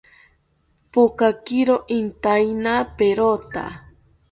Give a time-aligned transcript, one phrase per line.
[0.93, 3.65] Pokakiro intaina perota